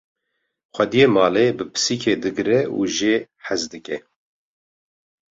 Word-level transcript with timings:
xwediyê 0.75 1.05
malê 1.17 1.45
bi 1.57 1.63
pisikê 1.73 2.13
digre 2.23 2.59
û 2.77 2.79
jê 2.97 3.15
hez 3.45 3.61
dike 3.73 3.97